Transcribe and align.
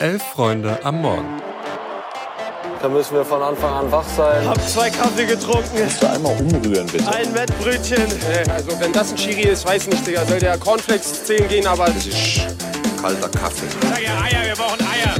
Elf 0.00 0.22
Freunde 0.22 0.78
am 0.84 1.02
Morgen. 1.02 1.42
Da 2.80 2.88
müssen 2.88 3.14
wir 3.14 3.24
von 3.24 3.42
Anfang 3.42 3.72
an 3.72 3.90
wach 3.90 4.06
sein. 4.16 4.48
Hab 4.48 4.60
zwei 4.68 4.90
Kaffee 4.90 5.26
getrunken. 5.26 5.76
Kannst 5.76 6.00
du 6.00 6.08
einmal 6.08 6.36
umrühren, 6.40 6.86
bitte? 6.86 7.08
Ein 7.08 7.34
Wettbrötchen. 7.34 8.04
Also 8.48 8.78
wenn 8.78 8.92
das 8.92 9.10
ein 9.10 9.18
Schiri 9.18 9.48
ist, 9.48 9.66
weiß 9.66 9.88
nicht, 9.88 10.06
Digga. 10.06 10.24
Soll 10.24 10.38
der 10.38 10.56
Cornflakes 10.56 11.24
10 11.24 11.48
gehen, 11.48 11.66
aber... 11.66 11.86
Das 11.86 12.06
ist 12.06 12.42
kalter 13.02 13.28
Kaffee. 13.28 13.66
Sag 13.80 14.00
ja 14.00 14.20
Eier, 14.22 14.46
wir 14.46 14.54
brauchen 14.54 14.80
Eier. 14.82 15.14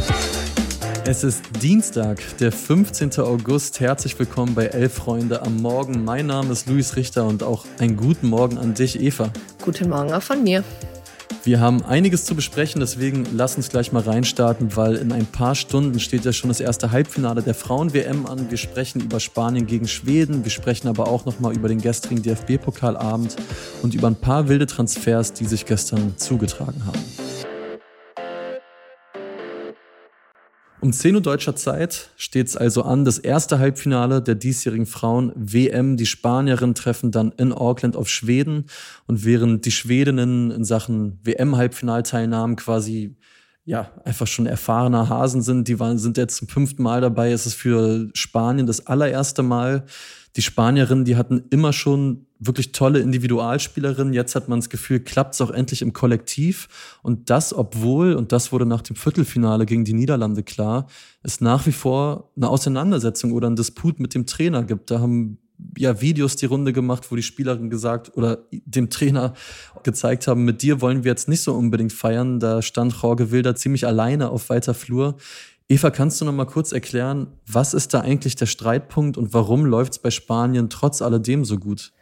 Es 1.04 1.24
ist 1.24 1.42
Dienstag, 1.60 2.20
der 2.38 2.52
15. 2.52 3.18
August. 3.18 3.80
Herzlich 3.80 4.16
willkommen 4.16 4.54
bei 4.54 4.66
Elf 4.66 4.94
Freunde 4.94 5.42
am 5.42 5.56
Morgen. 5.56 6.04
Mein 6.04 6.26
Name 6.26 6.52
ist 6.52 6.68
Luis 6.68 6.94
Richter 6.94 7.26
und 7.26 7.42
auch 7.42 7.64
einen 7.80 7.96
guten 7.96 8.28
Morgen 8.28 8.58
an 8.58 8.74
dich, 8.74 9.00
Eva. 9.00 9.30
Guten 9.64 9.88
Morgen 9.88 10.12
auch 10.12 10.22
von 10.22 10.44
mir. 10.44 10.62
Wir 11.44 11.60
haben 11.60 11.82
einiges 11.84 12.24
zu 12.24 12.34
besprechen, 12.34 12.80
deswegen 12.80 13.26
lass 13.34 13.56
uns 13.56 13.68
gleich 13.68 13.92
mal 13.92 14.02
reinstarten, 14.02 14.76
weil 14.76 14.96
in 14.96 15.12
ein 15.12 15.26
paar 15.26 15.54
Stunden 15.54 16.00
steht 16.00 16.24
ja 16.24 16.32
schon 16.32 16.48
das 16.48 16.60
erste 16.60 16.90
Halbfinale 16.90 17.42
der 17.42 17.54
Frauen-WM 17.54 18.26
an. 18.26 18.50
Wir 18.50 18.58
sprechen 18.58 19.00
über 19.00 19.20
Spanien 19.20 19.66
gegen 19.66 19.88
Schweden, 19.88 20.44
wir 20.44 20.50
sprechen 20.50 20.88
aber 20.88 21.08
auch 21.08 21.24
nochmal 21.24 21.54
über 21.54 21.68
den 21.68 21.80
gestrigen 21.80 22.22
DFB-Pokalabend 22.22 23.36
und 23.82 23.94
über 23.94 24.08
ein 24.08 24.16
paar 24.16 24.48
wilde 24.48 24.66
Transfers, 24.66 25.32
die 25.32 25.46
sich 25.46 25.64
gestern 25.64 26.14
zugetragen 26.16 26.84
haben. 26.84 27.27
Um 30.80 30.92
10 30.92 31.16
Uhr 31.16 31.20
deutscher 31.20 31.56
Zeit 31.56 32.10
steht 32.16 32.46
es 32.46 32.56
also 32.56 32.82
an, 32.82 33.04
das 33.04 33.18
erste 33.18 33.58
Halbfinale 33.58 34.22
der 34.22 34.36
diesjährigen 34.36 34.86
Frauen-WM. 34.86 35.96
Die 35.96 36.06
Spanierinnen 36.06 36.76
treffen 36.76 37.10
dann 37.10 37.32
in 37.32 37.52
Auckland 37.52 37.96
auf 37.96 38.08
Schweden. 38.08 38.66
Und 39.06 39.24
während 39.24 39.66
die 39.66 39.72
Schwedinnen 39.72 40.52
in 40.52 40.64
Sachen 40.64 41.18
WM-Halbfinalteilnahmen 41.24 42.54
quasi 42.54 43.16
ja, 43.68 43.90
einfach 44.02 44.26
schon 44.26 44.46
erfahrener 44.46 45.10
Hasen 45.10 45.42
sind, 45.42 45.68
die 45.68 45.78
waren, 45.78 45.98
sind 45.98 46.16
jetzt 46.16 46.36
zum 46.36 46.48
fünften 46.48 46.82
Mal 46.82 47.02
dabei. 47.02 47.32
Es 47.32 47.44
ist 47.44 47.52
für 47.52 48.08
Spanien 48.14 48.66
das 48.66 48.86
allererste 48.86 49.42
Mal. 49.42 49.84
Die 50.36 50.42
Spanierinnen, 50.42 51.04
die 51.04 51.16
hatten 51.16 51.44
immer 51.50 51.74
schon 51.74 52.24
wirklich 52.38 52.72
tolle 52.72 53.00
Individualspielerin. 53.00 54.14
Jetzt 54.14 54.34
hat 54.34 54.48
man 54.48 54.60
das 54.60 54.70
Gefühl, 54.70 55.00
klappt 55.00 55.34
es 55.34 55.42
auch 55.42 55.50
endlich 55.50 55.82
im 55.82 55.92
Kollektiv. 55.92 56.98
Und 57.02 57.28
das, 57.28 57.52
obwohl, 57.52 58.14
und 58.14 58.32
das 58.32 58.52
wurde 58.52 58.64
nach 58.64 58.80
dem 58.80 58.96
Viertelfinale 58.96 59.66
gegen 59.66 59.84
die 59.84 59.92
Niederlande 59.92 60.42
klar, 60.42 60.86
es 61.22 61.42
nach 61.42 61.66
wie 61.66 61.72
vor 61.72 62.30
eine 62.36 62.48
Auseinandersetzung 62.48 63.32
oder 63.32 63.50
ein 63.50 63.56
Disput 63.56 64.00
mit 64.00 64.14
dem 64.14 64.24
Trainer 64.24 64.62
gibt. 64.62 64.90
Da 64.90 65.00
haben 65.00 65.36
ja 65.76 66.00
Videos 66.00 66.36
die 66.36 66.46
Runde 66.46 66.72
gemacht, 66.72 67.10
wo 67.10 67.16
die 67.16 67.22
Spielerin 67.22 67.70
gesagt 67.70 68.16
oder 68.16 68.38
dem 68.50 68.90
Trainer 68.90 69.34
gezeigt 69.82 70.26
haben, 70.26 70.44
mit 70.44 70.62
dir 70.62 70.80
wollen 70.80 71.04
wir 71.04 71.10
jetzt 71.10 71.28
nicht 71.28 71.42
so 71.42 71.54
unbedingt 71.54 71.92
feiern. 71.92 72.40
Da 72.40 72.62
stand 72.62 72.92
Jorge 73.00 73.30
Wilder 73.30 73.56
ziemlich 73.56 73.86
alleine 73.86 74.30
auf 74.30 74.48
weiter 74.50 74.74
Flur. 74.74 75.16
Eva, 75.68 75.90
kannst 75.90 76.20
du 76.20 76.24
noch 76.24 76.32
mal 76.32 76.46
kurz 76.46 76.72
erklären, 76.72 77.26
was 77.46 77.74
ist 77.74 77.92
da 77.92 78.00
eigentlich 78.00 78.36
der 78.36 78.46
Streitpunkt 78.46 79.18
und 79.18 79.34
warum 79.34 79.66
läuft 79.66 79.92
es 79.92 79.98
bei 79.98 80.10
Spanien 80.10 80.70
trotz 80.70 81.02
alledem 81.02 81.44
so 81.44 81.58
gut? 81.58 81.92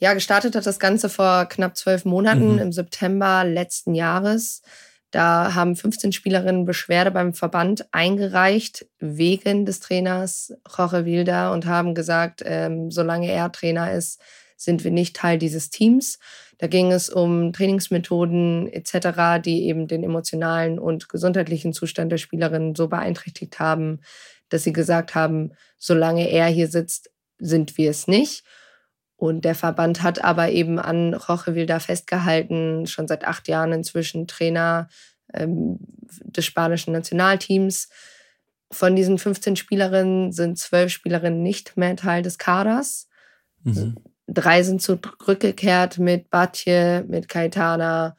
Ja, 0.00 0.14
gestartet 0.14 0.56
hat 0.56 0.66
das 0.66 0.80
Ganze 0.80 1.08
vor 1.08 1.46
knapp 1.46 1.76
zwölf 1.76 2.04
Monaten, 2.04 2.54
mhm. 2.54 2.58
im 2.58 2.72
September 2.72 3.44
letzten 3.44 3.94
Jahres. 3.94 4.62
Da 5.12 5.54
haben 5.54 5.76
15 5.76 6.12
Spielerinnen 6.12 6.64
Beschwerde 6.64 7.10
beim 7.10 7.34
Verband 7.34 7.86
eingereicht 7.92 8.86
wegen 8.98 9.66
des 9.66 9.80
Trainers 9.80 10.54
Jorge 10.76 11.04
Wilda 11.04 11.52
und 11.52 11.66
haben 11.66 11.94
gesagt, 11.94 12.42
ähm, 12.46 12.90
solange 12.90 13.30
er 13.30 13.52
Trainer 13.52 13.92
ist, 13.92 14.20
sind 14.56 14.84
wir 14.84 14.90
nicht 14.90 15.14
Teil 15.14 15.38
dieses 15.38 15.68
Teams. 15.68 16.18
Da 16.56 16.66
ging 16.66 16.92
es 16.92 17.10
um 17.10 17.52
Trainingsmethoden 17.52 18.72
etc., 18.72 19.42
die 19.44 19.66
eben 19.66 19.86
den 19.86 20.02
emotionalen 20.02 20.78
und 20.78 21.10
gesundheitlichen 21.10 21.74
Zustand 21.74 22.10
der 22.10 22.18
Spielerinnen 22.18 22.74
so 22.74 22.88
beeinträchtigt 22.88 23.58
haben, 23.58 24.00
dass 24.48 24.62
sie 24.62 24.72
gesagt 24.72 25.14
haben, 25.14 25.52
solange 25.76 26.30
er 26.30 26.46
hier 26.46 26.68
sitzt, 26.68 27.10
sind 27.38 27.76
wir 27.76 27.90
es 27.90 28.06
nicht. 28.06 28.44
Und 29.16 29.44
der 29.44 29.54
Verband 29.54 30.02
hat 30.02 30.24
aber 30.24 30.50
eben 30.50 30.80
an 30.80 31.14
Roche 31.14 31.54
Wilda 31.54 31.78
festgehalten, 31.78 32.88
schon 32.88 33.06
seit 33.06 33.24
acht 33.24 33.46
Jahren 33.46 33.72
inzwischen 33.72 34.26
Trainer 34.26 34.88
ähm, 35.34 35.78
des 36.24 36.44
spanischen 36.44 36.92
Nationalteams. 36.92 37.88
Von 38.70 38.96
diesen 38.96 39.18
15 39.18 39.56
Spielerinnen 39.56 40.32
sind 40.32 40.58
zwölf 40.58 40.92
Spielerinnen 40.92 41.42
nicht 41.42 41.76
mehr 41.76 41.96
Teil 41.96 42.22
des 42.22 42.38
Kaders. 42.38 43.08
Mhm. 43.62 43.96
Drei 44.26 44.62
sind 44.62 44.80
zurückgekehrt 44.80 45.98
mit 45.98 46.30
Batje, 46.30 47.04
mit 47.06 47.28
Caetana 47.28 48.16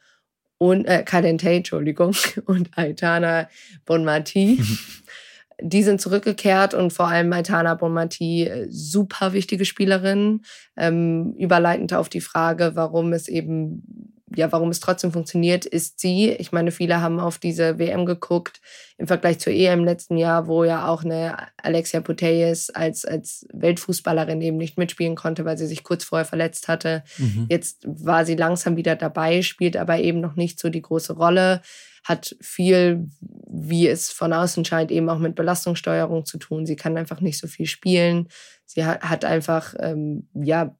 und 0.58 0.84
äh, 0.86 1.02
Calente, 1.02 1.50
Entschuldigung, 1.50 2.14
und 2.46 2.76
Aitana 2.76 3.48
Bonmati. 3.84 4.62
die 5.60 5.82
sind 5.82 6.00
zurückgekehrt 6.00 6.74
und 6.74 6.92
vor 6.92 7.08
allem 7.08 7.32
Aitana 7.32 7.74
Bonmati, 7.74 8.44
äh, 8.44 8.66
super 8.70 9.32
wichtige 9.32 9.64
Spielerin, 9.64 10.42
ähm, 10.76 11.34
überleitend 11.38 11.94
auf 11.94 12.08
die 12.08 12.20
Frage, 12.20 12.72
warum 12.74 13.12
es 13.12 13.28
eben 13.28 14.13
ja, 14.36 14.50
warum 14.52 14.70
es 14.70 14.80
trotzdem 14.80 15.12
funktioniert, 15.12 15.64
ist 15.64 16.00
sie. 16.00 16.30
Ich 16.30 16.52
meine, 16.52 16.70
viele 16.70 17.00
haben 17.00 17.20
auf 17.20 17.38
diese 17.38 17.78
WM 17.78 18.06
geguckt 18.06 18.60
im 18.96 19.06
Vergleich 19.06 19.38
zur 19.38 19.52
EM 19.52 19.84
letzten 19.84 20.16
Jahr, 20.16 20.46
wo 20.46 20.64
ja 20.64 20.88
auch 20.88 21.04
eine 21.04 21.36
Alexia 21.56 22.00
Putellas 22.00 22.70
als, 22.70 23.04
als 23.04 23.46
Weltfußballerin 23.52 24.40
eben 24.40 24.56
nicht 24.56 24.78
mitspielen 24.78 25.16
konnte, 25.16 25.44
weil 25.44 25.58
sie 25.58 25.66
sich 25.66 25.82
kurz 25.82 26.04
vorher 26.04 26.24
verletzt 26.24 26.68
hatte. 26.68 27.04
Mhm. 27.18 27.46
Jetzt 27.48 27.84
war 27.86 28.24
sie 28.24 28.36
langsam 28.36 28.76
wieder 28.76 28.96
dabei, 28.96 29.42
spielt 29.42 29.76
aber 29.76 29.98
eben 29.98 30.20
noch 30.20 30.36
nicht 30.36 30.58
so 30.58 30.68
die 30.68 30.82
große 30.82 31.14
Rolle 31.14 31.60
hat 32.04 32.36
viel, 32.40 33.08
wie 33.20 33.88
es 33.88 34.10
von 34.10 34.34
außen 34.34 34.64
scheint, 34.66 34.90
eben 34.90 35.08
auch 35.08 35.18
mit 35.18 35.34
Belastungssteuerung 35.34 36.26
zu 36.26 36.36
tun. 36.36 36.66
Sie 36.66 36.76
kann 36.76 36.98
einfach 36.98 37.22
nicht 37.22 37.38
so 37.38 37.48
viel 37.48 37.66
spielen. 37.66 38.28
Sie 38.66 38.84
hat, 38.84 39.00
hat 39.00 39.24
einfach, 39.24 39.74
ähm, 39.78 40.28
ja, 40.34 40.76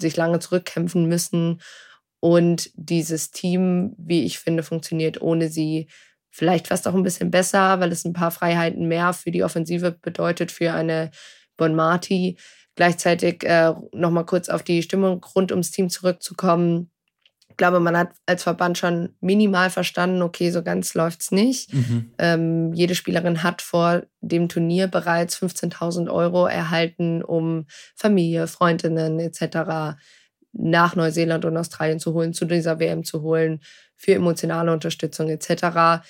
sich 0.00 0.16
lange 0.16 0.38
zurückkämpfen 0.38 1.06
müssen. 1.06 1.60
Und 2.24 2.70
dieses 2.72 3.32
Team, 3.32 3.94
wie 3.98 4.24
ich 4.24 4.38
finde, 4.38 4.62
funktioniert 4.62 5.20
ohne 5.20 5.50
sie 5.50 5.88
vielleicht 6.30 6.68
fast 6.68 6.88
auch 6.88 6.94
ein 6.94 7.02
bisschen 7.02 7.30
besser, 7.30 7.80
weil 7.80 7.92
es 7.92 8.06
ein 8.06 8.14
paar 8.14 8.30
Freiheiten 8.30 8.88
mehr 8.88 9.12
für 9.12 9.30
die 9.30 9.44
Offensive 9.44 9.92
bedeutet, 9.92 10.50
für 10.50 10.72
eine 10.72 11.10
Bon 11.58 11.74
Marti. 11.74 12.38
Gleichzeitig 12.76 13.44
äh, 13.44 13.74
nochmal 13.92 14.24
kurz 14.24 14.48
auf 14.48 14.62
die 14.62 14.82
Stimmung 14.82 15.22
rund 15.34 15.52
ums 15.52 15.70
Team 15.70 15.90
zurückzukommen 15.90 16.90
ich 17.54 17.58
glaube, 17.58 17.78
man 17.78 17.96
hat 17.96 18.10
als 18.26 18.42
Verband 18.42 18.78
schon 18.78 19.10
minimal 19.20 19.70
verstanden, 19.70 20.22
okay, 20.22 20.50
so 20.50 20.64
ganz 20.64 20.94
läuft 20.94 21.20
es 21.20 21.30
nicht. 21.30 21.72
Mhm. 21.72 22.10
Ähm, 22.18 22.72
jede 22.72 22.96
Spielerin 22.96 23.44
hat 23.44 23.62
vor 23.62 24.02
dem 24.20 24.48
Turnier 24.48 24.88
bereits 24.88 25.40
15.000 25.40 26.10
Euro 26.10 26.48
erhalten, 26.48 27.22
um 27.22 27.66
Familie, 27.94 28.48
Freundinnen 28.48 29.20
etc. 29.20 29.96
nach 30.56 30.96
Neuseeland 30.96 31.44
und 31.44 31.56
Australien 31.56 31.98
zu 31.98 32.14
holen, 32.14 32.32
zu 32.32 32.44
dieser 32.44 32.78
WM 32.78 33.04
zu 33.04 33.22
holen, 33.22 33.60
für 33.96 34.14
emotionale 34.14 34.72
Unterstützung 34.72 35.28
etc 35.28 36.02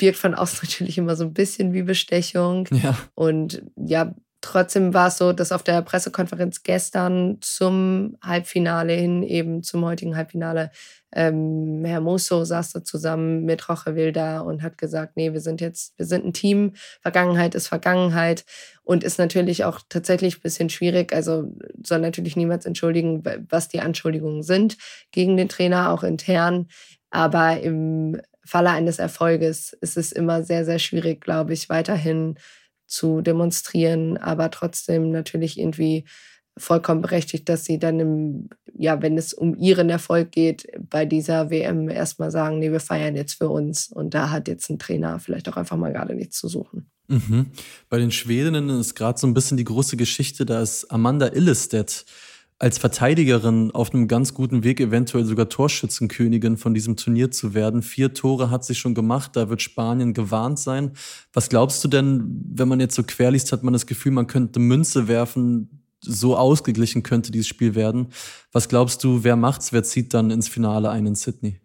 wirkt 0.00 0.18
von 0.18 0.34
außen 0.34 0.60
natürlich 0.62 0.98
immer 0.98 1.16
so 1.16 1.24
ein 1.24 1.34
bisschen 1.34 1.72
wie 1.72 1.82
Bestechung. 1.82 2.68
Ja. 2.70 2.96
Und 3.14 3.62
ja, 3.76 4.14
Trotzdem 4.44 4.92
war 4.92 5.08
es 5.08 5.16
so, 5.16 5.32
dass 5.32 5.52
auf 5.52 5.62
der 5.62 5.80
Pressekonferenz 5.80 6.62
gestern 6.62 7.38
zum 7.40 8.18
Halbfinale 8.22 8.92
hin, 8.92 9.22
eben 9.22 9.62
zum 9.62 9.86
heutigen 9.86 10.18
Halbfinale, 10.18 10.70
ähm, 11.14 11.82
Herr 11.82 12.02
Musso 12.02 12.44
saß 12.44 12.72
da 12.72 12.84
zusammen 12.84 13.46
mit 13.46 13.66
Roche 13.70 13.96
Wilda 13.96 14.40
und 14.40 14.62
hat 14.62 14.76
gesagt, 14.76 15.16
nee, 15.16 15.32
wir 15.32 15.40
sind 15.40 15.62
jetzt, 15.62 15.96
wir 15.96 16.04
sind 16.04 16.26
ein 16.26 16.34
Team, 16.34 16.74
Vergangenheit 17.00 17.54
ist 17.54 17.68
Vergangenheit 17.68 18.44
und 18.82 19.02
ist 19.02 19.18
natürlich 19.18 19.64
auch 19.64 19.80
tatsächlich 19.88 20.36
ein 20.36 20.42
bisschen 20.42 20.68
schwierig, 20.68 21.14
also 21.14 21.50
soll 21.82 22.00
natürlich 22.00 22.36
niemals 22.36 22.66
entschuldigen, 22.66 23.22
was 23.48 23.68
die 23.68 23.80
Anschuldigungen 23.80 24.42
sind 24.42 24.76
gegen 25.10 25.38
den 25.38 25.48
Trainer, 25.48 25.90
auch 25.90 26.02
intern, 26.02 26.66
aber 27.08 27.60
im 27.60 28.20
Falle 28.44 28.68
eines 28.68 28.98
Erfolges 28.98 29.72
ist 29.80 29.96
es 29.96 30.12
immer 30.12 30.42
sehr, 30.42 30.66
sehr 30.66 30.78
schwierig, 30.78 31.22
glaube 31.22 31.54
ich, 31.54 31.70
weiterhin 31.70 32.34
zu 32.86 33.20
demonstrieren, 33.20 34.16
aber 34.16 34.50
trotzdem 34.50 35.10
natürlich 35.10 35.58
irgendwie 35.58 36.04
vollkommen 36.56 37.02
berechtigt, 37.02 37.48
dass 37.48 37.64
sie 37.64 37.78
dann 37.78 37.98
im, 37.98 38.48
ja, 38.76 39.02
wenn 39.02 39.18
es 39.18 39.34
um 39.34 39.56
ihren 39.56 39.90
Erfolg 39.90 40.30
geht, 40.30 40.66
bei 40.78 41.04
dieser 41.04 41.50
WM 41.50 41.88
erstmal 41.88 42.30
sagen, 42.30 42.60
nee, 42.60 42.70
wir 42.70 42.80
feiern 42.80 43.16
jetzt 43.16 43.34
für 43.34 43.48
uns. 43.48 43.88
Und 43.88 44.14
da 44.14 44.30
hat 44.30 44.46
jetzt 44.46 44.70
ein 44.70 44.78
Trainer 44.78 45.18
vielleicht 45.18 45.48
auch 45.48 45.56
einfach 45.56 45.76
mal 45.76 45.92
gerade 45.92 46.14
nichts 46.14 46.38
zu 46.38 46.48
suchen. 46.48 46.90
Mhm. 47.08 47.46
Bei 47.88 47.98
den 47.98 48.10
Schwedinnen 48.10 48.70
ist 48.70 48.94
gerade 48.94 49.18
so 49.18 49.26
ein 49.26 49.34
bisschen 49.34 49.56
die 49.56 49.64
große 49.64 49.96
Geschichte, 49.96 50.46
da 50.46 50.62
ist 50.62 50.90
Amanda 50.90 51.32
Illestedt 51.32 52.04
als 52.64 52.78
Verteidigerin 52.78 53.72
auf 53.72 53.92
einem 53.92 54.08
ganz 54.08 54.32
guten 54.32 54.64
Weg, 54.64 54.80
eventuell 54.80 55.26
sogar 55.26 55.50
Torschützenkönigin 55.50 56.56
von 56.56 56.72
diesem 56.72 56.96
Turnier 56.96 57.30
zu 57.30 57.52
werden. 57.52 57.82
Vier 57.82 58.14
Tore 58.14 58.48
hat 58.48 58.64
sie 58.64 58.74
schon 58.74 58.94
gemacht, 58.94 59.32
da 59.34 59.50
wird 59.50 59.60
Spanien 59.60 60.14
gewarnt 60.14 60.58
sein. 60.58 60.92
Was 61.34 61.50
glaubst 61.50 61.84
du 61.84 61.88
denn, 61.88 62.24
wenn 62.54 62.66
man 62.66 62.80
jetzt 62.80 62.94
so 62.94 63.02
querliest, 63.02 63.52
hat 63.52 63.64
man 63.64 63.74
das 63.74 63.84
Gefühl, 63.84 64.12
man 64.12 64.28
könnte 64.28 64.60
Münze 64.60 65.08
werfen, 65.08 65.84
so 66.00 66.38
ausgeglichen 66.38 67.02
könnte 67.02 67.32
dieses 67.32 67.48
Spiel 67.48 67.74
werden. 67.74 68.08
Was 68.50 68.70
glaubst 68.70 69.04
du, 69.04 69.24
wer 69.24 69.36
macht's, 69.36 69.74
wer 69.74 69.82
zieht 69.82 70.14
dann 70.14 70.30
ins 70.30 70.48
Finale 70.48 70.88
ein 70.88 71.04
in 71.04 71.16
Sydney? 71.16 71.60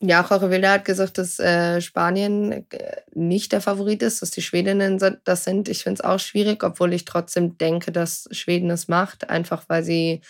Ja, 0.00 0.26
Jorge 0.28 0.50
Wilder 0.50 0.72
hat 0.72 0.84
gesagt, 0.84 1.16
dass 1.16 1.38
äh, 1.38 1.80
Spanien 1.80 2.52
äh, 2.70 2.96
nicht 3.14 3.52
der 3.52 3.62
Favorit 3.62 4.02
ist, 4.02 4.20
dass 4.20 4.30
die 4.30 4.42
Schwedinnen 4.42 5.00
das 5.24 5.44
sind. 5.44 5.70
Ich 5.70 5.84
finde 5.84 6.00
es 6.02 6.04
auch 6.04 6.18
schwierig, 6.18 6.62
obwohl 6.64 6.92
ich 6.92 7.06
trotzdem 7.06 7.56
denke, 7.56 7.92
dass 7.92 8.28
Schweden 8.30 8.70
es 8.70 8.88
macht, 8.88 9.30
einfach 9.30 9.64
weil 9.68 9.82
sie 9.82 10.20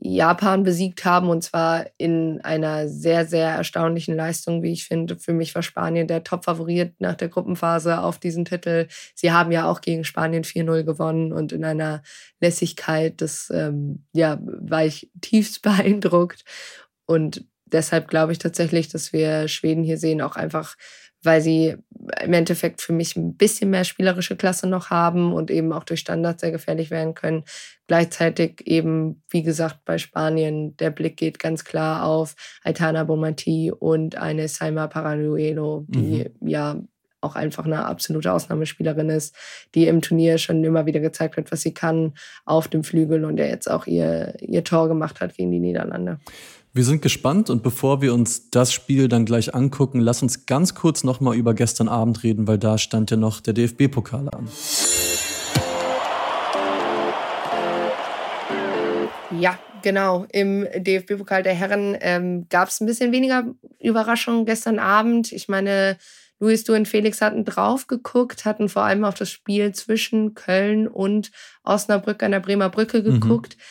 Japan 0.00 0.62
besiegt 0.62 1.04
haben 1.04 1.28
und 1.28 1.42
zwar 1.42 1.86
in 1.98 2.40
einer 2.42 2.88
sehr, 2.88 3.26
sehr 3.26 3.50
erstaunlichen 3.50 4.16
Leistung, 4.16 4.62
wie 4.62 4.72
ich 4.72 4.84
finde. 4.84 5.16
Für 5.18 5.32
mich 5.32 5.54
war 5.54 5.62
Spanien 5.62 6.06
der 6.06 6.24
Top-Favorit 6.24 6.94
nach 7.00 7.14
der 7.14 7.28
Gruppenphase 7.28 8.00
auf 8.00 8.18
diesen 8.18 8.44
Titel. 8.44 8.86
Sie 9.14 9.32
haben 9.32 9.52
ja 9.52 9.68
auch 9.68 9.80
gegen 9.80 10.04
Spanien 10.04 10.44
4-0 10.44 10.84
gewonnen 10.84 11.32
und 11.32 11.52
in 11.52 11.64
einer 11.64 12.02
Lässigkeit, 12.40 13.20
das 13.20 13.50
ähm, 13.52 14.04
ja, 14.12 14.38
war 14.42 14.84
ich 14.84 15.10
tiefst 15.20 15.60
beeindruckt. 15.62 16.44
Und 17.04 17.44
deshalb 17.72 18.08
glaube 18.08 18.32
ich 18.32 18.38
tatsächlich, 18.38 18.88
dass 18.88 19.12
wir 19.12 19.48
Schweden 19.48 19.82
hier 19.82 19.98
sehen, 19.98 20.20
auch 20.20 20.36
einfach 20.36 20.76
weil 21.22 21.40
sie 21.40 21.76
im 22.22 22.32
Endeffekt 22.32 22.82
für 22.82 22.92
mich 22.92 23.16
ein 23.16 23.36
bisschen 23.36 23.70
mehr 23.70 23.84
spielerische 23.84 24.36
Klasse 24.36 24.66
noch 24.66 24.90
haben 24.90 25.32
und 25.32 25.50
eben 25.50 25.72
auch 25.72 25.84
durch 25.84 26.00
Standards 26.00 26.40
sehr 26.40 26.50
gefährlich 26.50 26.90
werden 26.90 27.14
können. 27.14 27.44
Gleichzeitig 27.86 28.66
eben, 28.66 29.22
wie 29.30 29.42
gesagt, 29.42 29.84
bei 29.84 29.98
Spanien, 29.98 30.76
der 30.78 30.90
Blick 30.90 31.16
geht 31.16 31.38
ganz 31.38 31.64
klar 31.64 32.04
auf 32.04 32.34
Aitana 32.64 33.04
Bonmati 33.04 33.70
und 33.70 34.16
eine 34.16 34.48
Saima 34.48 34.88
Paranuelo, 34.88 35.84
die 35.88 36.28
mhm. 36.40 36.48
ja 36.48 36.82
auch 37.20 37.36
einfach 37.36 37.64
eine 37.66 37.84
absolute 37.84 38.32
Ausnahmespielerin 38.32 39.08
ist, 39.08 39.36
die 39.76 39.86
im 39.86 40.02
Turnier 40.02 40.38
schon 40.38 40.64
immer 40.64 40.86
wieder 40.86 40.98
gezeigt 40.98 41.36
hat, 41.36 41.52
was 41.52 41.60
sie 41.60 41.72
kann 41.72 42.14
auf 42.44 42.66
dem 42.66 42.82
Flügel 42.82 43.24
und 43.24 43.36
der 43.36 43.46
jetzt 43.46 43.70
auch 43.70 43.86
ihr, 43.86 44.34
ihr 44.40 44.64
Tor 44.64 44.88
gemacht 44.88 45.20
hat 45.20 45.36
gegen 45.36 45.52
die 45.52 45.60
Niederlande. 45.60 46.18
Wir 46.74 46.84
sind 46.84 47.02
gespannt 47.02 47.50
und 47.50 47.62
bevor 47.62 48.00
wir 48.00 48.14
uns 48.14 48.48
das 48.48 48.72
Spiel 48.72 49.06
dann 49.06 49.26
gleich 49.26 49.54
angucken, 49.54 50.00
lass 50.00 50.22
uns 50.22 50.46
ganz 50.46 50.74
kurz 50.74 51.04
nochmal 51.04 51.36
über 51.36 51.52
gestern 51.52 51.86
Abend 51.86 52.22
reden, 52.22 52.48
weil 52.48 52.56
da 52.56 52.78
stand 52.78 53.10
ja 53.10 53.18
noch 53.18 53.42
der 53.42 53.52
DFB-Pokal 53.52 54.30
an. 54.30 54.48
Ja, 59.38 59.58
genau. 59.82 60.24
Im 60.32 60.66
DFB-Pokal 60.74 61.42
der 61.42 61.52
Herren 61.52 61.94
ähm, 62.00 62.46
gab 62.48 62.68
es 62.68 62.80
ein 62.80 62.86
bisschen 62.86 63.12
weniger 63.12 63.44
Überraschungen 63.78 64.46
gestern 64.46 64.78
Abend. 64.78 65.30
Ich 65.30 65.48
meine, 65.48 65.98
Luis, 66.40 66.64
du 66.64 66.72
und 66.72 66.88
Felix 66.88 67.20
hatten 67.20 67.44
drauf 67.44 67.86
geguckt, 67.86 68.46
hatten 68.46 68.70
vor 68.70 68.84
allem 68.84 69.04
auf 69.04 69.14
das 69.14 69.28
Spiel 69.28 69.72
zwischen 69.74 70.32
Köln 70.32 70.88
und 70.88 71.32
Osnabrück 71.64 72.22
an 72.22 72.30
der 72.30 72.40
Bremer 72.40 72.70
Brücke 72.70 73.00
mhm. 73.00 73.20
geguckt. 73.20 73.58
Mhm. 73.58 73.62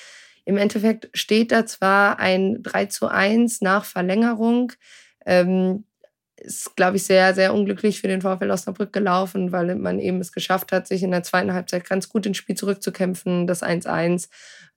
Im 0.46 0.58
Endeffekt 0.58 1.10
steht 1.14 1.52
da 1.52 1.66
zwar 1.66 2.20
ein 2.20 2.64
3 2.64 2.88
zu 2.88 3.08
1 3.08 3.62
nach 3.62 3.86
Verlängerung. 3.86 4.74
Ähm, 5.26 5.86
ist, 6.38 6.76
glaube 6.76 6.98
ich, 6.98 7.04
sehr, 7.04 7.34
sehr 7.36 7.54
unglücklich 7.54 8.02
für 8.02 8.08
den 8.08 8.22
VfL 8.22 8.50
Osnabrück 8.50 8.92
gelaufen, 8.92 9.52
weil 9.52 9.76
man 9.76 10.00
eben 10.00 10.20
es 10.20 10.32
geschafft 10.32 10.72
hat, 10.72 10.88
sich 10.88 11.04
in 11.04 11.12
der 11.12 11.24
zweiten 11.24 11.54
Halbzeit 11.54 11.88
ganz 11.88 12.10
gut 12.10 12.26
ins 12.26 12.38
Spiel 12.38 12.56
zurückzukämpfen, 12.56 13.48
das 13.48 13.64
1-1. 13.64 14.28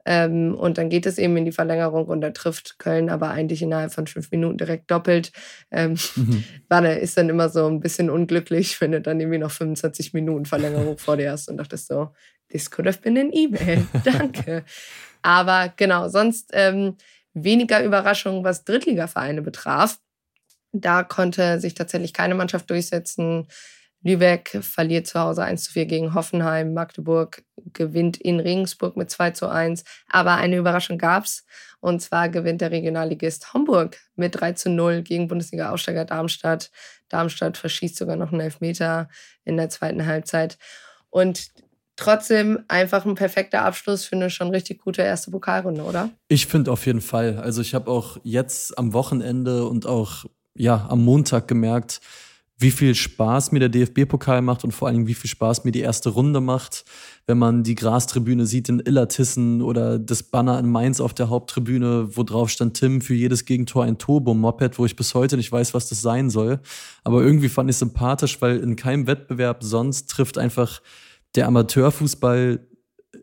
Ähm, 0.06 0.55
und 0.55 0.79
dann 0.79 0.91
geht 0.91 1.06
es 1.06 1.19
eben 1.19 1.37
in 1.37 1.45
die 1.45 1.53
Verlängerung 1.53 2.06
und 2.06 2.21
da 2.21 2.31
trifft 2.31 2.79
Köln 2.79 3.09
aber 3.09 3.31
eigentlich 3.31 3.62
innerhalb 3.62 3.93
von 3.93 4.06
fünf 4.06 4.31
Minuten 4.31 4.59
direkt 4.59 4.91
doppelt. 4.91 5.33
Ähm, 5.71 5.97
mhm. 6.17 6.45
War, 6.69 6.85
ist 6.85 7.17
dann 7.17 7.29
immer 7.29 7.49
so 7.49 7.67
ein 7.67 7.81
bisschen 7.81 8.11
unglücklich, 8.11 8.81
wenn 8.81 8.93
du 8.93 9.01
dann 9.01 9.21
irgendwie 9.21 9.39
noch 9.39 9.51
25 9.51 10.12
Minuten 10.12 10.45
Verlängerung 10.45 10.99
vor 10.99 11.17
dir 11.17 11.31
hast 11.31 11.49
und 11.49 11.56
dachtest 11.56 11.89
so, 11.89 12.11
this 12.51 12.71
could 12.71 12.87
have 12.87 13.01
been 13.01 13.19
an 13.19 13.33
E-Mail. 13.33 13.87
Danke. 14.05 14.65
Aber 15.23 15.73
genau, 15.77 16.09
sonst 16.09 16.51
ähm, 16.53 16.97
weniger 17.33 17.83
Überraschung, 17.83 18.45
was 18.45 18.65
Drittligavereine 18.65 19.43
betraf. 19.43 19.99
Da 20.73 21.03
konnte 21.03 21.61
sich 21.61 21.75
tatsächlich 21.75 22.12
keine 22.12 22.35
Mannschaft 22.35 22.69
durchsetzen. 22.69 23.47
Lübeck 24.05 24.59
verliert 24.61 25.06
zu 25.06 25.19
Hause 25.19 25.43
1 25.43 25.65
zu 25.65 25.73
4 25.73 25.87
gegen 25.87 26.15
Hoffenheim. 26.15 26.75
Magdeburg 26.75 27.43
gewinnt 27.73 28.19
in 28.19 28.39
Regensburg 28.39 28.97
mit 28.97 29.11
2 29.11 29.31
zu 29.31 29.49
1. 29.49 29.83
Aber 30.09 30.35
eine 30.35 30.56
Überraschung 30.56 30.99
gab's. 30.99 31.45
Und 31.81 32.01
zwar 32.01 32.29
gewinnt 32.29 32.61
der 32.61 32.71
Regionalligist 32.71 33.55
Homburg 33.55 33.99
mit 34.15 34.41
3 34.41 34.53
zu 34.53 34.71
0 34.71 35.03
gegen 35.03 35.27
Bundesliga-Aufsteiger 35.27 36.05
Darmstadt. 36.05 36.71
Darmstadt 37.09 37.56
verschießt 37.56 37.97
sogar 37.97 38.17
noch 38.17 38.31
einen 38.31 38.41
Elfmeter 38.41 39.09
in 39.45 39.56
der 39.56 39.71
zweiten 39.71 40.05
Halbzeit. 40.05 40.59
Und 41.09 41.51
trotzdem 41.97 42.65
einfach 42.69 43.06
ein 43.06 43.15
perfekter 43.15 43.62
Abschluss 43.65 44.05
für 44.05 44.17
eine 44.17 44.29
schon 44.29 44.51
richtig 44.51 44.83
gute 44.83 45.01
erste 45.01 45.31
Pokalrunde, 45.31 45.83
oder? 45.83 46.11
Ich 46.29 46.47
finde 46.47 46.73
auf 46.73 46.85
jeden 46.85 47.01
Fall. 47.01 47.39
Also 47.39 47.62
ich 47.62 47.75
habe 47.75 47.91
auch 47.91 48.19
jetzt 48.23 48.77
am 48.77 48.93
Wochenende 48.93 49.67
und 49.67 49.87
auch 49.87 50.25
ja 50.55 50.87
am 50.89 51.05
Montag 51.05 51.49
gemerkt, 51.49 52.01
wie 52.56 52.71
viel 52.71 52.95
Spaß 52.95 53.51
mir 53.53 53.59
der 53.59 53.69
DFB-Pokal 53.69 54.41
macht 54.41 54.62
und 54.65 54.71
vor 54.71 54.87
allen 54.87 54.99
Dingen, 54.99 55.06
wie 55.09 55.15
viel 55.15 55.29
Spaß 55.29 55.65
mir 55.65 55.73
die 55.73 55.81
erste 55.81 56.11
Runde 56.11 56.41
macht, 56.41 56.85
wenn 57.27 57.37
man 57.37 57.65
die 57.65 57.75
Grastribüne 57.75 58.47
sieht 58.47 58.69
in 58.69 58.81
Illertissen 58.81 59.61
oder 59.61 59.99
das 59.99 60.23
Banner 60.23 60.59
in 60.59 60.71
Mainz 60.71 61.01
auf 61.01 61.15
der 61.15 61.31
Haupttribüne, 61.31 62.17
wo 62.17 62.23
drauf 62.23 62.51
stand 62.51 62.77
Tim 62.77 63.01
für 63.01 63.15
jedes 63.15 63.45
Gegentor 63.45 63.85
ein 63.85 63.99
Turbo-Moped, 63.99 64.79
wo 64.79 64.87
ich 64.87 64.95
bis 64.95 65.15
heute 65.15 65.37
nicht 65.37 65.51
weiß, 65.51 65.75
was 65.75 65.89
das 65.89 66.01
sein 66.01 66.31
soll. 66.31 66.61
Aber 67.03 67.23
irgendwie 67.23 67.49
fand 67.49 67.69
ich 67.71 67.77
sympathisch, 67.77 68.41
weil 68.41 68.59
in 68.59 68.77
keinem 68.77 69.06
Wettbewerb 69.09 69.65
sonst 69.65 70.11
trifft 70.11 70.39
einfach 70.39 70.81
der 71.35 71.49
Amateurfußball 71.49 72.61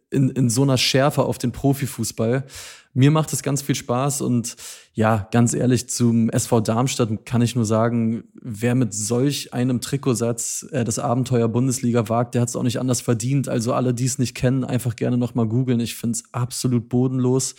in, 0.09 0.29
in 0.29 0.49
so 0.49 0.63
einer 0.63 0.77
Schärfe 0.77 1.23
auf 1.23 1.37
den 1.37 1.51
Profifußball. 1.51 2.45
Mir 2.93 3.11
macht 3.11 3.31
es 3.31 3.41
ganz 3.41 3.61
viel 3.61 3.75
Spaß 3.75 4.21
und 4.21 4.57
ja, 4.93 5.29
ganz 5.31 5.53
ehrlich, 5.53 5.89
zum 5.89 6.29
SV 6.29 6.59
Darmstadt 6.59 7.25
kann 7.25 7.41
ich 7.41 7.55
nur 7.55 7.63
sagen, 7.63 8.25
wer 8.41 8.75
mit 8.75 8.93
solch 8.93 9.53
einem 9.53 9.81
Trikotsatz 9.81 10.67
äh, 10.71 10.83
das 10.83 10.99
Abenteuer 10.99 11.47
Bundesliga 11.47 12.09
wagt, 12.09 12.35
der 12.35 12.41
hat 12.41 12.49
es 12.49 12.55
auch 12.55 12.63
nicht 12.63 12.79
anders 12.79 12.99
verdient. 12.99 13.47
Also 13.47 13.73
alle, 13.73 13.93
die 13.93 14.05
es 14.05 14.17
nicht 14.17 14.35
kennen, 14.35 14.63
einfach 14.63 14.95
gerne 14.95 15.17
nochmal 15.17 15.47
googeln. 15.47 15.79
Ich 15.79 15.95
finde 15.95 16.17
es 16.17 16.23
absolut 16.33 16.89
bodenlos. 16.89 17.55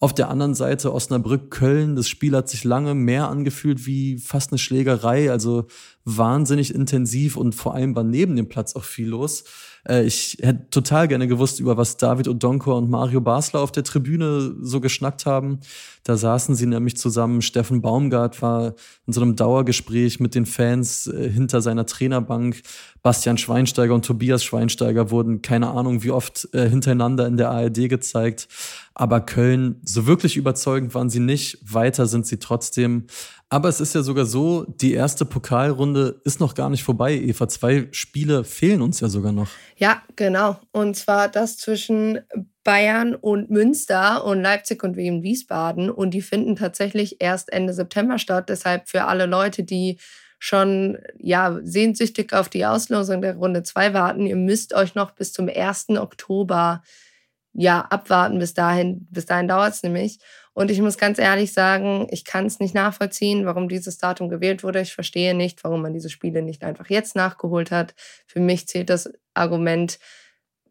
Auf 0.00 0.12
der 0.12 0.30
anderen 0.30 0.54
Seite 0.54 0.92
Osnabrück-Köln, 0.92 1.94
das 1.94 2.08
Spiel 2.08 2.34
hat 2.34 2.48
sich 2.48 2.64
lange 2.64 2.94
mehr 2.94 3.28
angefühlt 3.28 3.86
wie 3.86 4.18
fast 4.18 4.50
eine 4.50 4.58
Schlägerei, 4.58 5.30
also 5.30 5.66
wahnsinnig 6.04 6.74
intensiv 6.74 7.36
und 7.36 7.54
vor 7.54 7.74
allem 7.74 7.94
war 7.94 8.02
neben 8.02 8.34
dem 8.34 8.48
Platz 8.48 8.74
auch 8.74 8.82
viel 8.82 9.08
los. 9.08 9.44
Äh, 9.88 10.04
ich 10.04 10.38
hätte 10.40 10.70
total 10.70 11.08
gerne 11.08 11.28
gewusst, 11.28 11.60
über 11.60 11.76
was 11.76 11.96
David 11.96 12.28
Odonkor 12.28 12.76
und 12.76 12.90
Mario 12.90 13.20
Basler 13.20 13.60
auf 13.60 13.72
der 13.72 13.84
Tribüne 13.84 14.54
so 14.60 14.80
geschnackt 14.80 15.26
haben. 15.26 15.60
Da 16.04 16.16
saßen 16.16 16.54
sie 16.54 16.66
nämlich 16.66 16.96
zusammen. 16.96 17.42
Steffen 17.42 17.80
Baumgart 17.80 18.42
war 18.42 18.74
in 19.06 19.12
so 19.12 19.20
einem 19.20 19.36
Dauergespräch 19.36 20.20
mit 20.20 20.34
den 20.34 20.46
Fans 20.46 21.06
äh, 21.06 21.30
hinter 21.30 21.60
seiner 21.60 21.86
Trainerbank. 21.86 22.62
Bastian 23.02 23.38
Schweinsteiger 23.38 23.94
und 23.94 24.04
Tobias 24.04 24.44
Schweinsteiger 24.44 25.10
wurden 25.10 25.42
keine 25.42 25.70
Ahnung 25.70 26.02
wie 26.02 26.10
oft 26.10 26.48
äh, 26.52 26.68
hintereinander 26.68 27.26
in 27.26 27.36
der 27.36 27.50
ARD 27.50 27.88
gezeigt. 27.88 28.48
Aber 28.94 29.20
Köln, 29.20 29.80
so 29.84 30.06
wirklich 30.06 30.36
überzeugend 30.36 30.94
waren 30.94 31.10
sie 31.10 31.20
nicht. 31.20 31.58
Weiter 31.62 32.06
sind 32.06 32.26
sie 32.26 32.38
trotzdem. 32.38 33.06
Aber 33.52 33.68
es 33.68 33.80
ist 33.80 33.94
ja 33.94 34.00
sogar 34.00 34.24
so, 34.24 34.64
die 34.64 34.94
erste 34.94 35.26
Pokalrunde 35.26 36.22
ist 36.24 36.40
noch 36.40 36.54
gar 36.54 36.70
nicht 36.70 36.84
vorbei, 36.84 37.12
Eva. 37.12 37.46
Zwei 37.48 37.86
Spiele 37.90 38.44
fehlen 38.44 38.80
uns 38.80 39.00
ja 39.00 39.10
sogar 39.10 39.32
noch. 39.32 39.48
Ja, 39.76 40.00
genau. 40.16 40.56
Und 40.70 40.96
zwar 40.96 41.28
das 41.28 41.58
zwischen 41.58 42.20
Bayern 42.64 43.14
und 43.14 43.50
Münster 43.50 44.24
und 44.24 44.40
Leipzig 44.40 44.82
und 44.82 44.96
Wien 44.96 45.22
Wiesbaden. 45.22 45.90
Und 45.90 46.12
die 46.12 46.22
finden 46.22 46.56
tatsächlich 46.56 47.16
erst 47.20 47.52
Ende 47.52 47.74
September 47.74 48.18
statt. 48.18 48.48
Deshalb 48.48 48.88
für 48.88 49.04
alle 49.04 49.26
Leute, 49.26 49.64
die 49.64 49.98
schon 50.38 50.96
ja 51.18 51.60
sehnsüchtig 51.62 52.32
auf 52.32 52.48
die 52.48 52.64
Auslosung 52.64 53.20
der 53.20 53.36
Runde 53.36 53.64
2 53.64 53.92
warten, 53.92 54.24
ihr 54.24 54.36
müsst 54.36 54.72
euch 54.72 54.94
noch 54.94 55.10
bis 55.10 55.34
zum 55.34 55.50
1. 55.54 55.90
Oktober 55.90 56.82
ja 57.52 57.80
abwarten. 57.80 58.38
Bis 58.38 58.54
dahin, 58.54 59.06
bis 59.10 59.26
dahin 59.26 59.48
dauert 59.48 59.74
es 59.74 59.82
nämlich. 59.82 60.18
Und 60.54 60.70
ich 60.70 60.80
muss 60.82 60.98
ganz 60.98 61.18
ehrlich 61.18 61.52
sagen, 61.52 62.06
ich 62.10 62.24
kann 62.24 62.46
es 62.46 62.60
nicht 62.60 62.74
nachvollziehen, 62.74 63.46
warum 63.46 63.68
dieses 63.68 63.98
Datum 63.98 64.28
gewählt 64.28 64.62
wurde. 64.62 64.80
Ich 64.80 64.92
verstehe 64.94 65.34
nicht, 65.34 65.64
warum 65.64 65.80
man 65.82 65.94
diese 65.94 66.10
Spiele 66.10 66.42
nicht 66.42 66.62
einfach 66.62 66.90
jetzt 66.90 67.16
nachgeholt 67.16 67.70
hat. 67.70 67.94
Für 68.26 68.40
mich 68.40 68.68
zählt 68.68 68.90
das 68.90 69.10
Argument 69.34 69.98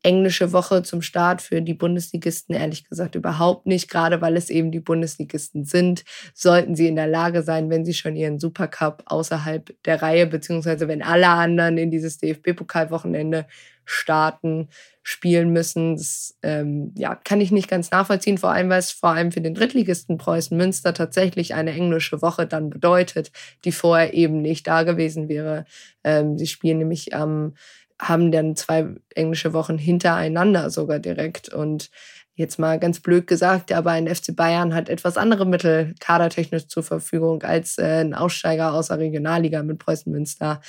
englische 0.03 0.51
Woche 0.51 0.83
zum 0.83 1.01
Start 1.01 1.41
für 1.41 1.61
die 1.61 1.73
Bundesligisten 1.73 2.55
ehrlich 2.55 2.87
gesagt 2.89 3.15
überhaupt 3.15 3.67
nicht, 3.67 3.89
gerade 3.89 4.21
weil 4.21 4.35
es 4.35 4.49
eben 4.49 4.71
die 4.71 4.79
Bundesligisten 4.79 5.63
sind. 5.63 6.03
Sollten 6.33 6.75
sie 6.75 6.87
in 6.87 6.95
der 6.95 7.07
Lage 7.07 7.43
sein, 7.43 7.69
wenn 7.69 7.85
sie 7.85 7.93
schon 7.93 8.15
ihren 8.15 8.39
Supercup 8.39 9.03
außerhalb 9.05 9.71
der 9.85 10.01
Reihe, 10.01 10.27
beziehungsweise 10.27 10.87
wenn 10.87 11.03
alle 11.03 11.27
anderen 11.27 11.77
in 11.77 11.91
dieses 11.91 12.17
DFB-Pokalwochenende 12.17 13.45
starten, 13.85 14.69
spielen 15.03 15.51
müssen. 15.51 15.95
Das 15.95 16.37
ähm, 16.43 16.93
ja, 16.95 17.15
kann 17.15 17.41
ich 17.41 17.51
nicht 17.51 17.67
ganz 17.67 17.91
nachvollziehen, 17.91 18.37
vor 18.37 18.51
allem 18.51 18.69
weil 18.69 18.79
es 18.79 18.91
vor 18.91 19.09
allem 19.09 19.31
für 19.31 19.41
den 19.41 19.55
Drittligisten 19.55 20.17
Preußen 20.17 20.55
Münster 20.55 20.93
tatsächlich 20.93 21.53
eine 21.55 21.71
englische 21.71 22.21
Woche 22.21 22.45
dann 22.45 22.69
bedeutet, 22.69 23.31
die 23.65 23.71
vorher 23.71 24.13
eben 24.13 24.41
nicht 24.41 24.67
da 24.67 24.83
gewesen 24.83 25.27
wäre. 25.27 25.65
Ähm, 26.03 26.37
sie 26.37 26.47
spielen 26.47 26.77
nämlich 26.79 27.15
am 27.15 27.29
ähm, 27.29 27.53
haben 28.01 28.31
dann 28.31 28.55
zwei 28.55 28.87
englische 29.15 29.53
Wochen 29.53 29.77
hintereinander 29.77 30.69
sogar 30.71 30.99
direkt. 30.99 31.49
Und 31.49 31.91
jetzt 32.33 32.57
mal 32.57 32.79
ganz 32.79 32.99
blöd 32.99 33.27
gesagt, 33.27 33.71
aber 33.71 33.91
ein 33.91 34.13
FC 34.13 34.35
Bayern 34.35 34.73
hat 34.73 34.89
etwas 34.89 35.17
andere 35.17 35.45
Mittel 35.45 35.93
kadertechnisch 35.99 36.67
zur 36.67 36.83
Verfügung 36.83 37.43
als 37.43 37.77
äh, 37.77 38.01
ein 38.01 38.13
Aussteiger 38.13 38.73
aus 38.73 38.87
der 38.87 38.99
Regionalliga 38.99 39.61
mit 39.63 39.79
Preußen 39.79 40.11
Münster. 40.11 40.61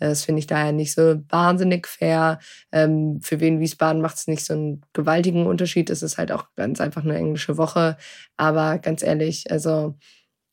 Das 0.00 0.24
finde 0.24 0.38
ich 0.38 0.46
daher 0.46 0.72
nicht 0.72 0.94
so 0.94 1.20
wahnsinnig 1.28 1.86
fair. 1.86 2.38
Ähm, 2.72 3.20
für 3.20 3.40
wen 3.40 3.60
Wiesbaden 3.60 4.00
macht 4.00 4.16
es 4.16 4.26
nicht 4.28 4.44
so 4.44 4.54
einen 4.54 4.82
gewaltigen 4.92 5.46
Unterschied. 5.46 5.90
Es 5.90 6.02
ist 6.02 6.18
halt 6.18 6.32
auch 6.32 6.46
ganz 6.56 6.80
einfach 6.80 7.04
eine 7.04 7.16
englische 7.16 7.58
Woche. 7.58 7.96
Aber 8.36 8.78
ganz 8.78 9.02
ehrlich, 9.02 9.50
also 9.50 9.96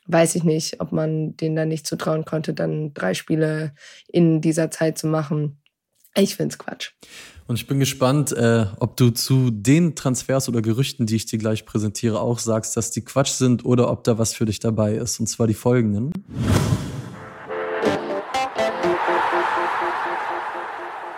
weiß 0.08 0.36
ich 0.36 0.44
nicht, 0.44 0.82
ob 0.82 0.92
man 0.92 1.38
denen 1.38 1.56
da 1.56 1.66
nicht 1.66 1.88
zutrauen 1.88 2.26
konnte, 2.26 2.54
dann 2.54 2.94
drei 2.94 3.14
Spiele 3.14 3.74
in 4.08 4.42
dieser 4.42 4.72
Zeit 4.72 4.98
zu 4.98 5.08
machen. 5.08 5.62
Ich 6.18 6.36
finde 6.36 6.54
es 6.54 6.58
Quatsch. 6.58 6.92
Und 7.48 7.58
ich 7.58 7.68
bin 7.68 7.80
gespannt, 7.80 8.32
äh, 8.32 8.66
ob 8.80 8.98
du 8.98 9.12
zu 9.12 9.52
den 9.52 9.96
Transfers 9.96 10.50
oder 10.50 10.62
Gerüchten, 10.62 11.06
die 11.06 11.18
ich 11.18 11.26
dir 11.26 11.38
gleich 11.38 11.66
präsentiere, 11.66 12.20
auch 12.20 12.40
sagst, 12.40 12.76
dass 12.78 12.90
die 12.90 13.04
Quatsch 13.04 13.32
sind 13.32 13.66
oder 13.66 13.92
ob 13.92 14.04
da 14.04 14.18
was 14.18 14.34
für 14.34 14.46
dich 14.46 14.60
dabei 14.60 14.96
ist. 14.96 15.20
Und 15.20 15.28
zwar 15.28 15.46
die 15.46 15.54
folgenden. 15.54 16.12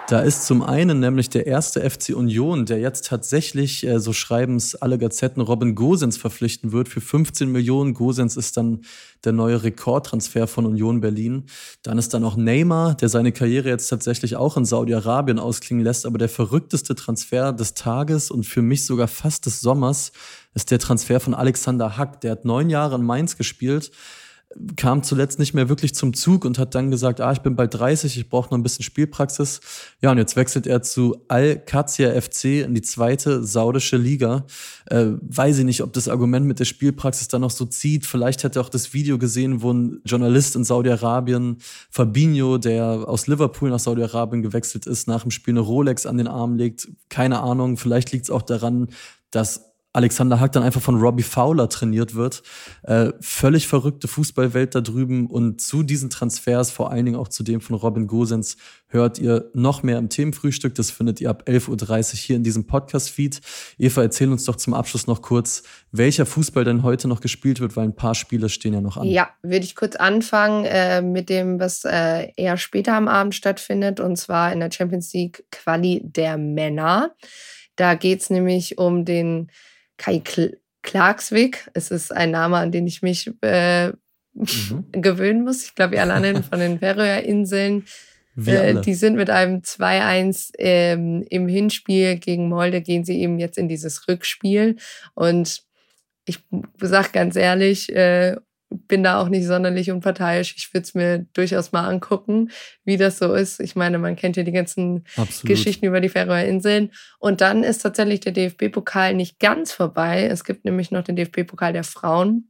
Da 0.09 0.21
ist 0.21 0.45
zum 0.45 0.63
einen 0.63 1.01
nämlich 1.01 1.29
der 1.29 1.47
erste 1.47 1.81
FC 1.81 2.15
Union, 2.15 2.65
der 2.65 2.79
jetzt 2.79 3.07
tatsächlich, 3.07 3.85
äh, 3.85 3.99
so 3.99 4.13
schreiben 4.13 4.55
es 4.55 4.73
alle 4.73 4.97
Gazetten, 4.97 5.41
Robin 5.41 5.75
Gosens 5.75 6.15
verpflichten 6.15 6.71
wird 6.71 6.87
für 6.87 7.01
15 7.01 7.51
Millionen. 7.51 7.93
Gosens 7.93 8.37
ist 8.37 8.55
dann 8.55 8.85
der 9.25 9.33
neue 9.33 9.63
Rekordtransfer 9.63 10.47
von 10.47 10.65
Union 10.65 11.01
Berlin. 11.01 11.43
Dann 11.83 11.97
ist 11.97 12.13
da 12.13 12.21
noch 12.21 12.37
Neymar, 12.37 12.95
der 12.95 13.09
seine 13.09 13.33
Karriere 13.33 13.67
jetzt 13.67 13.89
tatsächlich 13.89 14.37
auch 14.37 14.55
in 14.55 14.63
Saudi-Arabien 14.63 15.39
ausklingen 15.39 15.83
lässt. 15.83 16.05
Aber 16.05 16.17
der 16.17 16.29
verrückteste 16.29 16.95
Transfer 16.95 17.51
des 17.51 17.73
Tages 17.73 18.31
und 18.31 18.45
für 18.45 18.61
mich 18.61 18.85
sogar 18.85 19.09
fast 19.09 19.45
des 19.45 19.59
Sommers 19.59 20.13
ist 20.53 20.71
der 20.71 20.79
Transfer 20.79 21.19
von 21.19 21.33
Alexander 21.33 21.97
Hack. 21.97 22.21
Der 22.21 22.31
hat 22.31 22.45
neun 22.45 22.69
Jahre 22.69 22.95
in 22.95 23.03
Mainz 23.03 23.35
gespielt 23.35 23.91
kam 24.75 25.03
zuletzt 25.03 25.39
nicht 25.39 25.53
mehr 25.53 25.69
wirklich 25.69 25.93
zum 25.95 26.13
Zug 26.13 26.45
und 26.45 26.57
hat 26.57 26.75
dann 26.75 26.91
gesagt, 26.91 27.21
ah, 27.21 27.31
ich 27.31 27.39
bin 27.39 27.55
bald 27.55 27.73
30, 27.73 28.17
ich 28.17 28.29
brauche 28.29 28.49
noch 28.49 28.57
ein 28.57 28.63
bisschen 28.63 28.83
Spielpraxis. 28.83 29.59
Ja, 30.01 30.11
und 30.11 30.17
jetzt 30.17 30.35
wechselt 30.35 30.67
er 30.67 30.81
zu 30.81 31.17
Al-Qadsia 31.27 32.19
FC 32.19 32.63
in 32.65 32.73
die 32.73 32.81
zweite 32.81 33.43
saudische 33.43 33.97
Liga. 33.97 34.45
Äh, 34.85 35.11
weiß 35.21 35.59
ich 35.59 35.65
nicht, 35.65 35.81
ob 35.81 35.93
das 35.93 36.07
Argument 36.07 36.45
mit 36.45 36.59
der 36.59 36.65
Spielpraxis 36.65 37.27
dann 37.27 37.41
noch 37.41 37.51
so 37.51 37.65
zieht. 37.65 38.05
Vielleicht 38.05 38.43
hätte 38.43 38.59
er 38.59 38.63
auch 38.63 38.69
das 38.69 38.93
Video 38.93 39.17
gesehen, 39.17 39.61
wo 39.61 39.71
ein 39.71 40.01
Journalist 40.05 40.55
in 40.55 40.63
Saudi-Arabien, 40.63 41.57
Fabinho, 41.89 42.57
der 42.57 42.83
aus 43.07 43.27
Liverpool 43.27 43.69
nach 43.69 43.79
Saudi-Arabien 43.79 44.41
gewechselt 44.41 44.85
ist, 44.85 45.07
nach 45.07 45.21
dem 45.21 45.31
Spiel 45.31 45.53
eine 45.53 45.61
Rolex 45.61 46.05
an 46.05 46.17
den 46.17 46.27
Arm 46.27 46.55
legt. 46.55 46.87
Keine 47.09 47.39
Ahnung, 47.41 47.77
vielleicht 47.77 48.11
liegt 48.11 48.25
es 48.25 48.31
auch 48.31 48.41
daran, 48.41 48.87
dass 49.31 49.66
Alexander 49.97 50.39
Hack 50.39 50.51
dann 50.51 50.61
einfach 50.61 50.81
von 50.81 51.01
Robbie 51.01 51.23
Fowler 51.23 51.69
trainiert 51.69 52.13
wird. 52.13 52.43
Äh, 52.83 53.13
völlig 53.19 53.67
verrückte 53.67 54.07
Fußballwelt 54.07 54.75
da 54.75 54.81
drüben 54.81 55.25
und 55.25 55.59
zu 55.59 55.81
diesen 55.81 56.11
Transfers, 56.11 56.69
vor 56.69 56.91
allen 56.91 57.05
Dingen 57.05 57.17
auch 57.17 57.29
zu 57.29 57.41
dem 57.41 57.61
von 57.61 57.75
Robin 57.75 58.05
Gosens, 58.05 58.57
hört 58.89 59.17
ihr 59.17 59.49
noch 59.55 59.81
mehr 59.81 59.97
im 59.97 60.09
Themenfrühstück. 60.09 60.75
Das 60.75 60.91
findet 60.91 61.19
ihr 61.19 61.31
ab 61.31 61.45
11.30 61.47 62.13
Uhr 62.13 62.19
hier 62.19 62.35
in 62.35 62.43
diesem 62.43 62.67
Podcast-Feed. 62.67 63.41
Eva, 63.79 64.03
erzähl 64.03 64.31
uns 64.31 64.45
doch 64.45 64.55
zum 64.55 64.75
Abschluss 64.75 65.07
noch 65.07 65.23
kurz, 65.23 65.63
welcher 65.91 66.27
Fußball 66.27 66.63
denn 66.63 66.83
heute 66.83 67.07
noch 67.07 67.19
gespielt 67.19 67.59
wird, 67.59 67.75
weil 67.75 67.85
ein 67.85 67.95
paar 67.95 68.13
Spiele 68.13 68.49
stehen 68.49 68.75
ja 68.75 68.81
noch 68.81 68.97
an. 68.97 69.07
Ja, 69.07 69.31
würde 69.41 69.65
ich 69.65 69.75
kurz 69.75 69.95
anfangen 69.95 70.65
äh, 70.65 71.01
mit 71.01 71.27
dem, 71.27 71.59
was 71.59 71.85
äh, 71.85 72.31
eher 72.35 72.57
später 72.57 72.93
am 72.93 73.07
Abend 73.07 73.33
stattfindet, 73.33 73.99
und 73.99 74.15
zwar 74.17 74.53
in 74.53 74.59
der 74.59 74.71
Champions 74.71 75.11
League 75.13 75.43
Quali 75.49 76.01
der 76.03 76.37
Männer. 76.37 77.15
Da 77.75 77.95
geht 77.95 78.21
es 78.21 78.29
nämlich 78.29 78.77
um 78.77 79.03
den 79.03 79.49
Kai 79.97 80.21
Clarkswig. 80.83 81.69
Es 81.73 81.91
ist 81.91 82.11
ein 82.11 82.31
Name, 82.31 82.57
an 82.57 82.71
den 82.71 82.87
ich 82.87 83.01
mich 83.01 83.31
äh, 83.41 83.89
mhm. 84.33 84.85
gewöhnen 84.91 85.43
muss. 85.43 85.63
Ich 85.63 85.75
glaube, 85.75 85.95
die 85.95 85.99
anderen 85.99 86.43
von 86.43 86.59
den 86.59 86.79
Färöerinseln. 86.79 87.85
Äh, 88.45 88.81
die 88.81 88.93
sind 88.93 89.15
mit 89.15 89.31
einem 89.31 89.61
2-1 89.61 90.51
ähm, 90.59 91.25
im 91.29 91.47
Hinspiel 91.47 92.17
gegen 92.17 92.49
Molde, 92.49 92.81
gehen 92.81 93.03
sie 93.03 93.19
eben 93.19 93.39
jetzt 93.39 93.57
in 93.57 93.67
dieses 93.67 94.07
Rückspiel. 94.07 94.75
Und 95.15 95.63
ich 96.25 96.39
sage 96.79 97.09
ganz 97.13 97.35
ehrlich, 97.35 97.93
äh, 97.95 98.35
bin 98.88 99.03
da 99.03 99.22
auch 99.22 99.29
nicht 99.29 99.46
sonderlich 99.46 99.91
unparteiisch. 99.91 100.56
Ich 100.58 100.74
würde 100.74 100.84
es 100.84 100.94
mir 100.94 101.25
durchaus 101.34 101.72
mal 101.72 101.88
angucken, 101.88 102.51
wie 102.84 102.98
das 102.98 103.17
so 103.17 103.34
ist. 103.34 103.60
Ich 103.60 103.75
meine, 103.75 103.98
man 103.98 104.15
kennt 104.15 104.38
ja 104.38 104.44
die 104.44 104.51
ganzen 104.51 105.06
Absolut. 105.15 105.46
Geschichten 105.46 105.86
über 105.86 106.01
die 106.01 106.10
Färöerinseln. 106.10 106.91
Und 107.20 107.41
dann 107.41 107.63
ist 107.63 107.79
tatsächlich 107.79 108.20
der 108.22 108.32
DFB-Pokal 108.32 109.13
nicht 109.13 109.39
ganz 109.39 109.72
vorbei. 109.72 110.25
Es 110.25 110.44
gibt 110.44 110.65
nämlich 110.65 110.91
noch 110.91 111.03
den 111.03 111.15
DFB-Pokal 111.15 111.74
der 111.74 111.84
Frauen. 111.84 112.50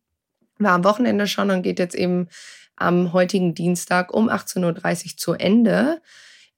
War 0.59 0.73
am 0.73 0.83
Wochenende 0.83 1.27
schon 1.27 1.51
und 1.51 1.61
geht 1.61 1.79
jetzt 1.79 1.95
eben 1.95 2.27
am 2.75 3.13
heutigen 3.13 3.53
Dienstag 3.53 4.13
um 4.13 4.29
18.30 4.29 4.63
Uhr 5.05 5.17
zu 5.17 5.33
Ende. 5.33 6.01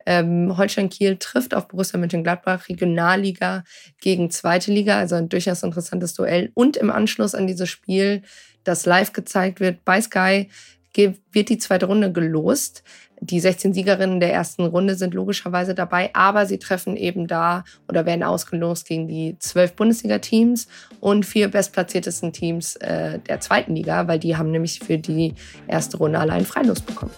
Ähm, 0.10 0.58
Holstein 0.58 0.90
Kiel 0.90 1.18
trifft 1.18 1.54
auf 1.54 1.68
Borussia 1.68 2.00
Mönchengladbach 2.00 2.68
Regionalliga 2.68 3.64
gegen 4.02 4.32
zweite 4.32 4.72
Liga, 4.72 4.98
also 4.98 5.14
ein 5.14 5.30
durchaus 5.30 5.62
interessantes 5.62 6.16
Duell. 6.16 6.52
Und 6.56 6.78
im 6.78 6.90
Anschluss 6.90 7.36
an 7.36 7.46
dieses 7.46 7.70
Spiel 7.70 8.24
das 8.64 8.88
live 8.88 9.14
gezeigt 9.14 9.60
wird 9.60 9.86
bei 9.86 10.02
Sky, 10.02 10.50
wird 10.96 11.50
die 11.50 11.60
zweite 11.60 11.86
Runde 11.86 12.12
gelost. 12.12 12.84
Die 13.22 13.40
16 13.40 13.76
Siegerinnen 13.76 14.20
der 14.20 14.34
ersten 14.34 14.66
Runde 14.66 14.96
sind 14.96 15.14
logischerweise 15.14 15.76
dabei, 15.76 16.10
aber 16.14 16.48
sie 16.48 16.58
treffen 16.58 16.98
eben 16.98 17.28
da 17.28 17.64
oder 17.88 18.08
werden 18.08 18.24
ausgelost 18.24 18.88
gegen 18.88 19.08
die 19.08 19.38
zwölf 19.38 19.74
Bundesliga-Teams 19.74 20.68
und 21.02 21.24
vier 21.24 21.50
bestplatziertesten 21.50 22.34
Teams 22.34 22.78
äh, 22.78 23.20
der 23.20 23.42
zweiten 23.42 23.76
Liga, 23.76 24.08
weil 24.08 24.18
die 24.18 24.38
haben 24.38 24.50
nämlich 24.50 24.80
für 24.80 24.98
die 24.98 25.36
erste 25.68 25.98
Runde 25.98 26.18
allein 26.18 26.46
Freilos 26.46 26.82
bekommen. 26.82 27.12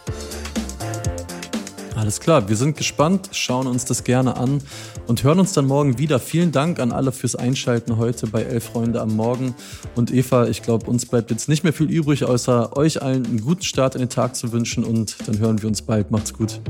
Alles 1.95 2.19
klar, 2.19 2.47
wir 2.47 2.55
sind 2.55 2.77
gespannt, 2.77 3.29
schauen 3.33 3.67
uns 3.67 3.85
das 3.85 4.03
gerne 4.03 4.37
an 4.37 4.61
und 5.07 5.23
hören 5.23 5.39
uns 5.39 5.53
dann 5.53 5.65
morgen 5.65 5.97
wieder. 5.97 6.19
Vielen 6.19 6.51
Dank 6.51 6.79
an 6.79 6.91
alle 6.91 7.11
fürs 7.11 7.35
Einschalten 7.35 7.97
heute 7.97 8.27
bei 8.27 8.43
Elf 8.43 8.63
Freunde 8.63 9.01
am 9.01 9.15
Morgen. 9.15 9.53
Und 9.95 10.11
Eva, 10.11 10.47
ich 10.47 10.63
glaube, 10.63 10.89
uns 10.89 11.05
bleibt 11.05 11.31
jetzt 11.31 11.49
nicht 11.49 11.63
mehr 11.63 11.73
viel 11.73 11.89
übrig, 11.89 12.23
außer 12.23 12.77
euch 12.77 13.01
allen 13.01 13.25
einen 13.25 13.41
guten 13.41 13.63
Start 13.63 13.95
in 13.95 14.01
den 14.01 14.09
Tag 14.09 14.35
zu 14.35 14.51
wünschen 14.53 14.83
und 14.83 15.15
dann 15.27 15.39
hören 15.39 15.61
wir 15.61 15.67
uns 15.67 15.81
bald. 15.81 16.11
Macht's 16.11 16.33
gut. 16.33 16.61